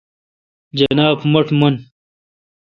[0.79, 1.73] جناب-مٹھ من۔